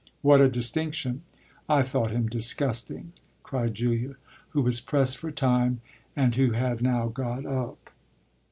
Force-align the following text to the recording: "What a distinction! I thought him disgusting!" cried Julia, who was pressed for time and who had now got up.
"What 0.23 0.41
a 0.41 0.49
distinction! 0.49 1.21
I 1.69 1.83
thought 1.83 2.09
him 2.09 2.27
disgusting!" 2.27 3.11
cried 3.43 3.75
Julia, 3.75 4.15
who 4.49 4.63
was 4.63 4.79
pressed 4.81 5.19
for 5.19 5.29
time 5.29 5.81
and 6.15 6.33
who 6.33 6.53
had 6.53 6.81
now 6.81 7.09
got 7.09 7.45
up. 7.45 7.91